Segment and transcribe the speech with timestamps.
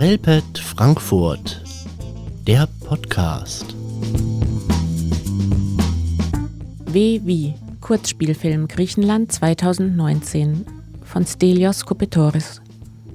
[0.00, 1.60] Relpet Frankfurt,
[2.46, 3.74] der Podcast.
[6.86, 10.64] W wie Kurzspielfilm Griechenland 2019
[11.04, 12.62] von Stelios Kopetoris.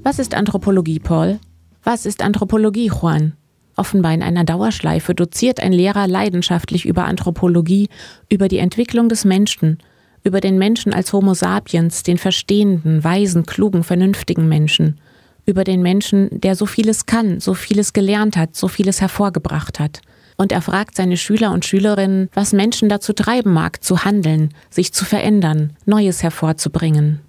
[0.04, 1.40] Was ist Anthropologie, Paul?
[1.84, 3.34] Was ist Anthropologie, Juan?
[3.76, 7.90] Offenbar in einer Dauerschleife doziert ein Lehrer leidenschaftlich über Anthropologie,
[8.30, 9.80] über die Entwicklung des Menschen,
[10.24, 15.00] über den Menschen als Homo sapiens, den verstehenden, weisen, klugen, vernünftigen Menschen,
[15.46, 20.02] über den Menschen, der so vieles kann, so vieles gelernt hat, so vieles hervorgebracht hat.
[20.38, 24.92] Und er fragt seine Schüler und Schülerinnen, was Menschen dazu treiben mag, zu handeln, sich
[24.92, 27.22] zu verändern, Neues hervorzubringen.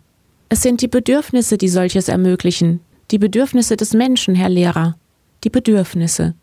[0.49, 4.97] Es sind die Bedürfnisse, die solches ermöglichen, die Bedürfnisse des Menschen, Herr Lehrer,
[5.45, 6.35] die Bedürfnisse.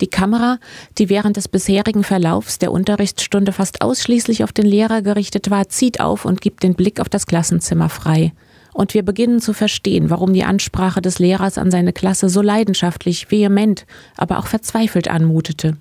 [0.00, 0.58] Die Kamera,
[0.98, 6.00] die während des bisherigen Verlaufs der Unterrichtsstunde fast ausschließlich auf den Lehrer gerichtet war, zieht
[6.00, 8.32] auf und gibt den Blick auf das Klassenzimmer frei.
[8.74, 13.30] Und wir beginnen zu verstehen, warum die Ansprache des Lehrers an seine Klasse so leidenschaftlich,
[13.30, 15.76] vehement, aber auch verzweifelt anmutete.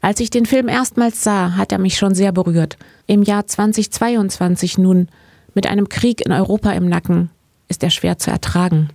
[0.00, 2.78] Als ich den Film erstmals sah, hat er mich schon sehr berührt.
[3.06, 5.08] Im Jahr 2022 nun,
[5.52, 7.28] mit einem Krieg in Europa im Nacken,
[7.68, 8.90] ist er schwer zu ertragen.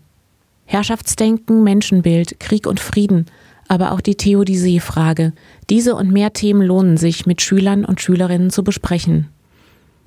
[0.64, 3.26] Herrschaftsdenken, Menschenbild, Krieg und Frieden,
[3.68, 5.34] aber auch die Theodizee-Frage.
[5.70, 9.28] Diese und mehr Themen lohnen sich, mit Schülern und Schülerinnen zu besprechen.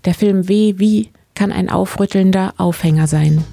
[0.07, 3.45] Der Film W wie kann ein aufrüttelnder Aufhänger sein.